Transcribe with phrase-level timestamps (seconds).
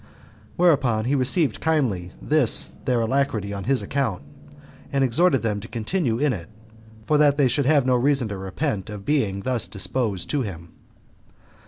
[0.55, 4.23] Whereupon he received kindly this their alacrity on his account;
[4.91, 6.49] and exhorted them to continue in it,
[7.05, 10.69] for that they should have no reason to repent of being thus disposed to him.